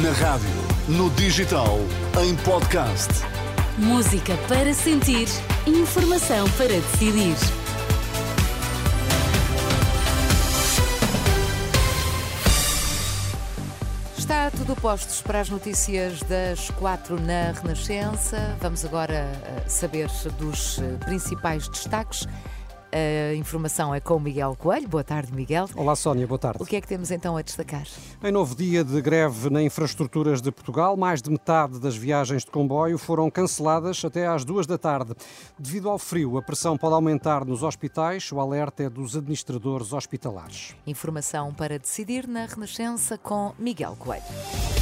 Na 0.00 0.10
rádio, 0.12 0.48
no 0.88 1.10
digital, 1.10 1.78
em 2.24 2.34
podcast. 2.36 3.10
Música 3.76 4.38
para 4.48 4.72
sentir, 4.72 5.28
informação 5.66 6.48
para 6.52 6.68
decidir. 6.68 7.36
Está 14.16 14.50
tudo 14.50 14.74
postos 14.76 15.20
para 15.20 15.40
as 15.40 15.50
notícias 15.50 16.20
das 16.22 16.70
quatro 16.70 17.20
na 17.20 17.52
Renascença. 17.52 18.56
Vamos 18.62 18.86
agora 18.86 19.12
eh, 19.44 19.68
saber 19.68 20.08
dos 20.38 20.78
eh, 20.78 20.96
principais 21.04 21.68
destaques. 21.68 22.26
A 22.92 23.34
informação 23.34 23.94
é 23.94 24.00
com 24.00 24.20
Miguel 24.20 24.54
Coelho. 24.54 24.86
Boa 24.86 25.02
tarde, 25.02 25.32
Miguel. 25.32 25.66
Olá, 25.74 25.96
Sónia, 25.96 26.26
boa 26.26 26.38
tarde. 26.38 26.62
O 26.62 26.66
que 26.66 26.76
é 26.76 26.80
que 26.80 26.86
temos 26.86 27.10
então 27.10 27.38
a 27.38 27.42
destacar? 27.42 27.86
Em 28.22 28.30
novo 28.30 28.54
dia 28.54 28.84
de 28.84 29.00
greve 29.00 29.48
na 29.48 29.62
infraestruturas 29.62 30.42
de 30.42 30.52
Portugal, 30.52 30.94
mais 30.94 31.22
de 31.22 31.30
metade 31.30 31.80
das 31.80 31.96
viagens 31.96 32.44
de 32.44 32.50
comboio 32.50 32.98
foram 32.98 33.30
canceladas 33.30 34.04
até 34.04 34.26
às 34.26 34.44
duas 34.44 34.66
da 34.66 34.76
tarde. 34.76 35.14
Devido 35.58 35.88
ao 35.88 35.98
frio, 35.98 36.36
a 36.36 36.42
pressão 36.42 36.76
pode 36.76 36.94
aumentar 36.94 37.46
nos 37.46 37.62
hospitais. 37.62 38.30
O 38.30 38.38
alerta 38.38 38.82
é 38.82 38.90
dos 38.90 39.16
administradores 39.16 39.94
hospitalares. 39.94 40.74
Informação 40.86 41.54
para 41.54 41.78
decidir 41.78 42.28
na 42.28 42.44
Renascença 42.44 43.16
com 43.16 43.54
Miguel 43.58 43.96
Coelho. 43.98 44.81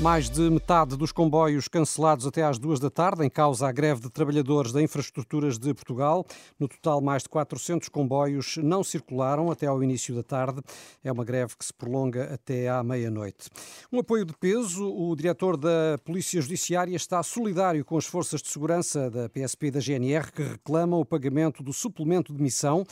Mais 0.00 0.30
de 0.30 0.48
metade 0.48 0.96
dos 0.96 1.10
comboios 1.10 1.66
cancelados 1.66 2.24
até 2.24 2.44
às 2.44 2.56
duas 2.56 2.78
da 2.78 2.88
tarde, 2.88 3.26
em 3.26 3.28
causa 3.28 3.66
a 3.66 3.72
greve 3.72 4.02
de 4.02 4.08
trabalhadores 4.08 4.70
da 4.70 4.80
infraestruturas 4.80 5.58
de 5.58 5.74
Portugal. 5.74 6.24
No 6.56 6.68
total, 6.68 7.00
mais 7.00 7.24
de 7.24 7.28
400 7.28 7.88
comboios 7.88 8.58
não 8.58 8.84
circularam 8.84 9.50
até 9.50 9.66
ao 9.66 9.82
início 9.82 10.14
da 10.14 10.22
tarde. 10.22 10.62
É 11.02 11.10
uma 11.10 11.24
greve 11.24 11.56
que 11.56 11.64
se 11.64 11.74
prolonga 11.74 12.32
até 12.32 12.68
à 12.68 12.80
meia-noite. 12.84 13.50
Um 13.90 13.98
apoio 13.98 14.24
de 14.24 14.34
peso. 14.34 14.88
O 14.88 15.16
diretor 15.16 15.56
da 15.56 15.98
Polícia 16.04 16.40
Judiciária 16.40 16.94
está 16.94 17.20
solidário 17.24 17.84
com 17.84 17.98
as 17.98 18.06
forças 18.06 18.40
de 18.40 18.48
segurança 18.48 19.10
da 19.10 19.28
PSP 19.28 19.66
e 19.66 19.70
da 19.72 19.80
GNR 19.80 20.30
que 20.30 20.44
reclamam 20.44 21.00
o 21.00 21.04
pagamento 21.04 21.60
do 21.60 21.72
suplemento 21.72 22.32
de 22.32 22.40
missão 22.40 22.86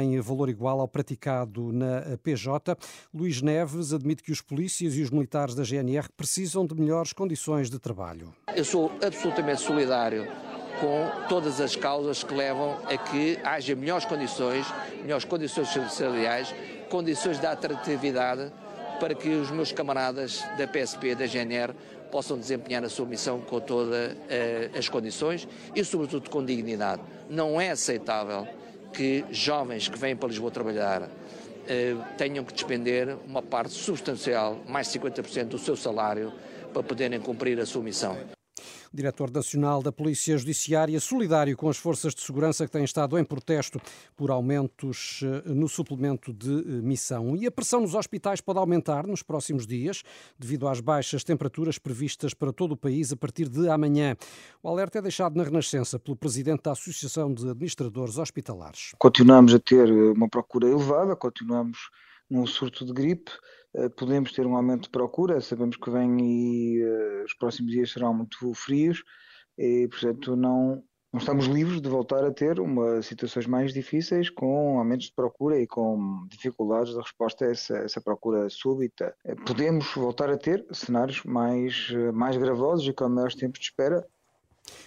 em 0.00 0.18
valor 0.20 0.48
igual 0.48 0.80
ao 0.80 0.88
praticado 0.88 1.72
na 1.72 2.16
PJ. 2.22 2.76
Luís 3.12 3.42
Neves 3.42 3.92
admite 3.92 4.22
que 4.22 4.32
os 4.32 4.40
polícias 4.40 4.94
e 4.96 5.02
os 5.02 5.10
militares 5.10 5.54
da 5.54 5.64
GNR 5.64 6.08
precisam 6.16 6.41
de 6.42 6.74
melhores 6.74 7.12
condições 7.12 7.70
de 7.70 7.78
trabalho. 7.78 8.34
Eu 8.54 8.64
sou 8.64 8.90
absolutamente 9.04 9.60
solidário 9.60 10.26
com 10.80 11.08
todas 11.28 11.60
as 11.60 11.76
causas 11.76 12.24
que 12.24 12.34
levam 12.34 12.76
a 12.86 12.96
que 12.96 13.38
haja 13.44 13.74
melhores 13.76 14.04
condições, 14.04 14.66
melhores 15.00 15.24
condições 15.24 15.68
salariais, 15.92 16.54
condições 16.90 17.38
de 17.38 17.46
atratividade 17.46 18.52
para 18.98 19.14
que 19.14 19.28
os 19.28 19.50
meus 19.50 19.72
camaradas 19.72 20.44
da 20.58 20.66
PSP 20.66 21.14
da 21.14 21.26
GNR 21.26 21.72
possam 22.10 22.38
desempenhar 22.38 22.84
a 22.84 22.88
sua 22.88 23.06
missão 23.06 23.40
com 23.40 23.58
todas 23.58 24.12
uh, 24.12 24.16
as 24.78 24.88
condições 24.88 25.48
e, 25.74 25.84
sobretudo, 25.84 26.28
com 26.28 26.44
dignidade. 26.44 27.00
Não 27.28 27.60
é 27.60 27.70
aceitável 27.70 28.46
que 28.92 29.24
jovens 29.30 29.88
que 29.88 29.98
vêm 29.98 30.14
para 30.14 30.28
Lisboa 30.28 30.50
trabalhar 30.50 31.08
eh, 31.72 31.96
tenham 32.18 32.44
que 32.44 32.52
despender 32.52 33.16
uma 33.26 33.40
parte 33.40 33.72
substancial, 33.72 34.60
mais 34.68 34.92
de 34.92 34.98
50% 34.98 35.44
do 35.46 35.58
seu 35.58 35.74
salário, 35.74 36.30
para 36.72 36.82
poderem 36.82 37.18
cumprir 37.18 37.58
a 37.58 37.64
sua 37.64 37.82
missão 37.82 38.16
diretor 38.92 39.30
nacional 39.30 39.82
da 39.82 39.90
Polícia 39.90 40.36
Judiciária, 40.36 41.00
solidário 41.00 41.56
com 41.56 41.68
as 41.68 41.76
forças 41.76 42.14
de 42.14 42.20
segurança 42.20 42.66
que 42.66 42.72
têm 42.72 42.84
estado 42.84 43.18
em 43.18 43.24
protesto 43.24 43.80
por 44.16 44.30
aumentos 44.30 45.20
eh, 45.22 45.48
no 45.50 45.68
suplemento 45.68 46.32
de 46.32 46.50
eh, 46.50 46.82
missão. 46.82 47.36
E 47.36 47.46
a 47.46 47.50
pressão 47.50 47.80
nos 47.80 47.94
hospitais 47.94 48.40
pode 48.40 48.58
aumentar 48.58 49.06
nos 49.06 49.22
próximos 49.22 49.66
dias, 49.66 50.02
devido 50.38 50.68
às 50.68 50.80
baixas 50.80 51.24
temperaturas 51.24 51.78
previstas 51.78 52.34
para 52.34 52.52
todo 52.52 52.72
o 52.72 52.76
país 52.76 53.12
a 53.12 53.16
partir 53.16 53.48
de 53.48 53.68
amanhã. 53.68 54.16
O 54.62 54.68
alerta 54.68 54.98
é 54.98 55.02
deixado 55.02 55.36
na 55.36 55.44
Renascença 55.44 55.98
pelo 55.98 56.16
presidente 56.16 56.62
da 56.62 56.72
Associação 56.72 57.32
de 57.32 57.48
Administradores 57.48 58.18
Hospitalares. 58.18 58.92
Continuamos 58.98 59.54
a 59.54 59.58
ter 59.58 59.90
uma 59.90 60.28
procura 60.28 60.68
elevada, 60.68 61.16
continuamos 61.16 61.90
num 62.32 62.46
surto 62.46 62.84
de 62.84 62.92
gripe. 62.92 63.30
Eh, 63.74 63.88
podemos 63.90 64.32
ter 64.32 64.46
um 64.46 64.56
aumento 64.56 64.84
de 64.84 64.90
procura, 64.90 65.40
sabemos 65.40 65.76
que 65.76 65.90
vem 65.90 66.18
e 66.20 66.84
uh, 66.84 67.24
os 67.24 67.34
próximos 67.34 67.72
dias 67.72 67.90
serão 67.90 68.12
muito 68.12 68.52
frios 68.54 69.02
e, 69.56 69.88
portanto, 69.88 70.36
não, 70.36 70.82
não 71.12 71.18
estamos 71.18 71.46
livres 71.46 71.80
de 71.80 71.88
voltar 71.88 72.22
a 72.24 72.32
ter 72.32 72.60
uma, 72.60 73.00
situações 73.02 73.46
mais 73.46 73.72
difíceis 73.72 74.28
com 74.28 74.78
aumentos 74.78 75.06
de 75.06 75.14
procura 75.14 75.58
e 75.58 75.66
com 75.66 76.26
dificuldades 76.28 76.92
de 76.92 76.98
resposta 76.98 77.46
a 77.46 77.50
essa, 77.50 77.78
essa 77.78 78.00
procura 78.00 78.48
súbita. 78.50 79.14
Eh, 79.24 79.34
podemos 79.46 79.90
voltar 79.94 80.28
a 80.30 80.36
ter 80.36 80.66
cenários 80.72 81.22
mais, 81.24 81.90
mais 82.12 82.36
gravosos 82.36 82.86
e 82.86 82.92
com 82.92 83.08
maiores 83.08 83.36
tempos 83.36 83.58
de 83.58 83.66
espera, 83.66 84.06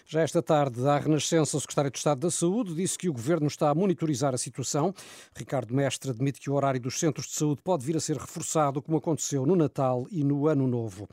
já 0.07 0.21
esta 0.21 0.41
tarde, 0.41 0.87
à 0.87 0.97
Renascença, 0.97 1.57
o 1.57 1.59
secretário 1.59 1.91
de 1.91 1.97
Estado 1.97 2.21
da 2.21 2.31
Saúde 2.31 2.75
disse 2.75 2.97
que 2.97 3.09
o 3.09 3.13
governo 3.13 3.47
está 3.47 3.69
a 3.69 3.75
monitorizar 3.75 4.33
a 4.33 4.37
situação. 4.37 4.93
Ricardo 5.35 5.73
Mestre 5.73 6.11
admite 6.11 6.39
que 6.39 6.49
o 6.49 6.53
horário 6.53 6.79
dos 6.79 6.99
centros 6.99 7.27
de 7.27 7.33
saúde 7.33 7.61
pode 7.63 7.85
vir 7.85 7.97
a 7.97 7.99
ser 7.99 8.17
reforçado, 8.17 8.81
como 8.81 8.97
aconteceu 8.97 9.45
no 9.45 9.55
Natal 9.55 10.05
e 10.11 10.23
no 10.23 10.47
Ano 10.47 10.67
Novo. 10.67 11.07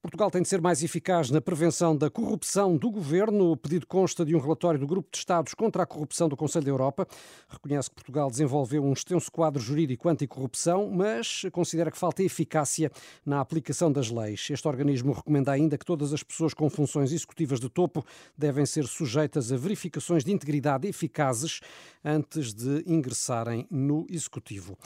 Portugal 0.00 0.30
tem 0.30 0.42
de 0.42 0.48
ser 0.48 0.60
mais 0.60 0.82
eficaz 0.82 1.28
na 1.28 1.40
prevenção 1.40 1.96
da 1.96 2.08
corrupção 2.08 2.76
do 2.76 2.88
governo. 2.88 3.50
O 3.50 3.56
pedido 3.56 3.84
consta 3.84 4.24
de 4.24 4.34
um 4.34 4.38
relatório 4.38 4.78
do 4.78 4.86
Grupo 4.86 5.08
de 5.10 5.18
Estados 5.18 5.54
contra 5.54 5.82
a 5.82 5.86
Corrupção 5.86 6.28
do 6.28 6.36
Conselho 6.36 6.64
da 6.64 6.70
Europa. 6.70 7.06
Reconhece 7.48 7.90
que 7.90 7.96
Portugal 7.96 8.30
desenvolveu 8.30 8.84
um 8.84 8.92
extenso 8.92 9.30
quadro 9.30 9.60
jurídico 9.60 10.08
anticorrupção, 10.08 10.88
mas 10.88 11.42
considera 11.50 11.90
que 11.90 11.98
falta 11.98 12.22
eficácia 12.22 12.92
na 13.26 13.40
aplicação 13.40 13.90
das 13.90 14.08
leis. 14.08 14.48
Este 14.48 14.68
organismo 14.68 15.12
recomenda 15.12 15.50
ainda 15.50 15.76
que 15.76 15.84
todas 15.84 16.12
as 16.12 16.22
pessoas 16.22 16.54
com 16.54 16.70
funções 16.70 17.12
executivas 17.12 17.58
de 17.58 17.68
topo 17.68 18.06
devem 18.36 18.64
ser 18.66 18.86
sujeitas 18.86 19.50
a 19.50 19.56
verificações 19.56 20.22
de 20.22 20.30
integridade 20.30 20.86
eficazes 20.86 21.60
antes 22.04 22.54
de 22.54 22.84
ingressarem 22.86 23.66
no 23.68 24.06
Executivo. 24.08 24.78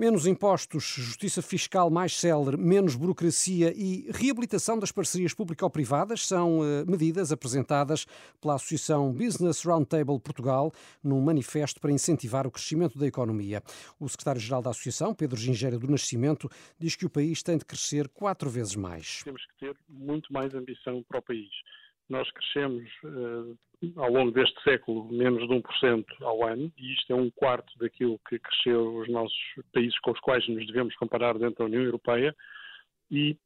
Menos 0.00 0.24
impostos, 0.24 0.82
justiça 0.96 1.42
fiscal 1.42 1.90
mais 1.90 2.16
célere, 2.16 2.56
menos 2.56 2.96
burocracia 2.96 3.70
e 3.76 4.10
reabilitação 4.10 4.78
das 4.78 4.90
parcerias 4.90 5.34
público-privadas 5.34 6.26
são 6.26 6.60
uh, 6.60 6.90
medidas 6.90 7.30
apresentadas 7.30 8.06
pela 8.40 8.54
Associação 8.54 9.12
Business 9.12 9.62
Roundtable 9.62 10.18
Portugal 10.18 10.72
num 11.04 11.20
manifesto 11.20 11.78
para 11.82 11.92
incentivar 11.92 12.46
o 12.46 12.50
crescimento 12.50 12.98
da 12.98 13.06
economia. 13.06 13.62
O 13.98 14.08
secretário-geral 14.08 14.62
da 14.62 14.70
Associação, 14.70 15.14
Pedro 15.14 15.36
Gingério 15.36 15.78
do 15.78 15.90
Nascimento, 15.90 16.48
diz 16.78 16.96
que 16.96 17.04
o 17.04 17.10
país 17.10 17.42
tem 17.42 17.58
de 17.58 17.66
crescer 17.66 18.08
quatro 18.08 18.48
vezes 18.48 18.76
mais. 18.76 19.20
Temos 19.22 19.44
que 19.44 19.66
ter 19.66 19.76
muito 19.86 20.32
mais 20.32 20.54
ambição 20.54 21.04
para 21.06 21.18
o 21.18 21.22
país. 21.22 21.50
Nós 22.10 22.30
crescemos 22.32 22.84
uh, 23.04 23.56
ao 23.96 24.10
longo 24.10 24.32
deste 24.32 24.60
século 24.62 25.10
menos 25.10 25.48
de 25.48 25.54
1% 25.54 26.04
ao 26.20 26.46
ano, 26.46 26.70
e 26.76 26.92
isto 26.92 27.12
é 27.12 27.16
um 27.16 27.30
quarto 27.30 27.72
daquilo 27.78 28.20
que 28.28 28.38
cresceu 28.38 28.96
os 28.96 29.08
nossos 29.08 29.38
países 29.72 29.98
com 30.00 30.10
os 30.10 30.20
quais 30.20 30.46
nos 30.48 30.66
devemos 30.66 30.94
comparar 30.96 31.38
dentro 31.38 31.60
da 31.60 31.64
União 31.64 31.82
Europeia, 31.82 32.34
e 33.10 33.36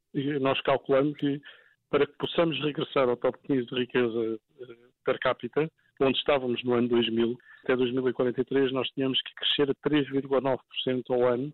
nós 0.41 0.59
calculamos 0.61 1.17
que 1.17 1.41
para 1.89 2.05
que 2.05 2.13
possamos 2.17 2.59
regressar 2.61 3.07
ao 3.07 3.15
top 3.15 3.37
15 3.47 3.67
de 3.67 3.75
riqueza 3.75 4.39
eh, 4.61 4.75
per 5.05 5.19
capita, 5.19 5.69
onde 6.01 6.17
estávamos 6.17 6.61
no 6.63 6.73
ano 6.73 6.89
2000, 6.89 7.37
até 7.63 7.75
2043 7.75 8.71
nós 8.73 8.89
tínhamos 8.89 9.21
que 9.21 9.33
crescer 9.35 9.71
a 9.71 9.89
3,9% 9.89 11.03
ao 11.09 11.27
ano 11.27 11.53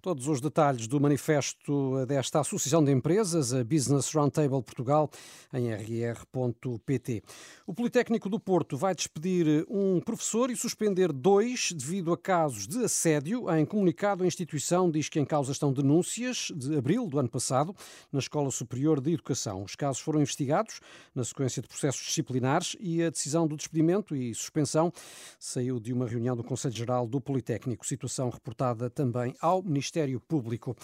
Todos 0.00 0.26
os 0.26 0.40
detalhes 0.40 0.88
do 0.88 1.00
manifesto 1.00 2.04
desta 2.06 2.40
Associação 2.40 2.84
de 2.84 2.90
Empresas, 2.90 3.54
a 3.54 3.62
Business 3.62 4.12
Roundtable 4.12 4.62
Portugal, 4.62 5.08
em 5.52 5.72
rr.pt. 5.72 7.22
O 7.66 7.72
Politécnico 7.72 8.28
do 8.28 8.40
Porto 8.40 8.76
vai 8.76 8.94
despedir 8.94 9.64
um 9.68 10.00
professor 10.00 10.50
e 10.50 10.56
suspender 10.56 11.12
dois 11.12 11.70
devido 11.72 12.12
a 12.12 12.18
casos 12.18 12.66
de 12.66 12.84
assédio. 12.84 13.48
Em 13.54 13.64
comunicado, 13.64 14.24
a 14.24 14.26
instituição 14.26 14.90
diz 14.90 15.08
que 15.08 15.20
em 15.20 15.24
causa 15.24 15.52
estão 15.52 15.72
denúncias 15.72 16.50
de 16.56 16.76
abril 16.76 17.06
do 17.06 17.18
ano 17.20 17.28
passado 17.28 17.74
na 18.10 18.18
Escola 18.18 18.50
Superior 18.50 19.00
de 19.00 19.12
Educação. 19.12 19.62
Os 19.62 19.76
casos 19.76 20.00
foram 20.00 20.20
investigados 20.20 20.80
na 21.14 21.22
sequência 21.22 21.62
de 21.62 21.68
processos 21.68 22.04
disciplinares 22.04 22.76
e 22.80 23.02
a 23.02 23.10
decisão 23.10 23.46
do 23.46 23.56
despedimento 23.56 24.16
e 24.16 24.34
suspensão 24.34 24.92
saiu 25.38 25.78
de 25.78 25.92
uma 25.92 26.08
reunião 26.08 26.34
do 26.34 26.42
Conselho 26.42 26.74
Geral 26.74 27.06
do 27.06 27.20
Politécnico. 27.20 27.86
Situação 27.86 28.30
reportada 28.30 28.90
também 28.90 29.34
ao 29.40 29.51
Ministério 29.60 29.82
Ministério 29.92 30.20
Público. 30.20 30.76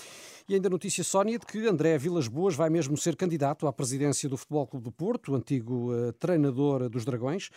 E 0.48 0.54
ainda 0.54 0.68
notícia, 0.68 1.04
Sónia, 1.04 1.38
de 1.38 1.46
que 1.46 1.66
André 1.66 1.96
Vilas 1.98 2.28
Boas 2.28 2.54
vai 2.54 2.68
mesmo 2.68 2.96
ser 2.96 3.16
candidato 3.16 3.66
à 3.66 3.72
presidência 3.72 4.28
do 4.28 4.36
Futebol 4.36 4.66
Clube 4.66 4.84
do 4.84 4.92
Porto, 4.92 5.34
antigo 5.34 5.92
uh, 5.92 6.12
treinador 6.14 6.88
dos 6.88 7.04
Dragões. 7.04 7.50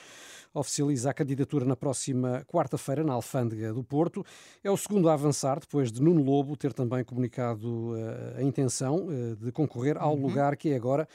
Oficializa 0.54 1.10
a 1.10 1.14
candidatura 1.14 1.66
na 1.66 1.76
próxima 1.76 2.46
quarta-feira 2.48 3.04
na 3.04 3.14
Alfândega 3.14 3.74
do 3.74 3.84
Porto. 3.84 4.26
É 4.64 4.70
o 4.70 4.78
segundo 4.78 5.10
a 5.10 5.14
avançar, 5.14 5.60
depois 5.60 5.92
de 5.92 6.02
Nuno 6.02 6.24
Lobo 6.24 6.56
ter 6.56 6.74
também 6.74 7.04
comunicado 7.04 7.94
uh, 7.94 8.38
a 8.38 8.44
intenção 8.44 9.08
uh, 9.08 9.36
de 9.36 9.52
concorrer 9.52 9.98
ao 9.98 10.16
uhum. 10.16 10.22
lugar 10.22 10.56
que 10.56 10.70
é 10.70 10.76
agora 10.76 11.08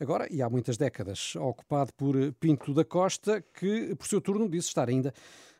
agora 0.00 0.26
e 0.28 0.42
há 0.42 0.50
muitas 0.50 0.76
décadas, 0.76 1.36
ocupado 1.36 1.92
por 1.94 2.16
Pinto 2.40 2.74
da 2.74 2.84
Costa, 2.84 3.42
que 3.54 3.94
por 3.94 4.06
seu 4.06 4.20
turno 4.20 4.48
disse 4.48 4.68
estar 4.68 4.88
ainda 4.88 5.14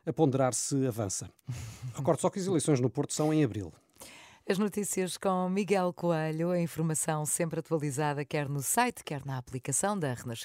a 0.05 0.13
ponderar 0.13 0.53
se 0.53 0.85
avança. 0.85 1.29
Recordo 1.95 2.19
só 2.19 2.29
que 2.29 2.39
as 2.39 2.45
eleições 2.45 2.79
no 2.79 2.89
Porto 2.89 3.13
são 3.13 3.33
em 3.33 3.43
abril. 3.43 3.73
As 4.47 4.59
notícias 4.59 5.17
com 5.17 5.49
Miguel 5.49 5.91
Coelho, 5.91 6.51
a 6.51 6.59
informação 6.59 7.25
sempre 7.25 7.61
atualizada, 7.61 8.23
quer 8.23 8.47
no 8.47 8.61
site, 8.61 9.03
quer 9.03 9.25
na 9.25 9.39
aplicação 9.39 9.97
da 9.97 10.13
Renascença. 10.13 10.43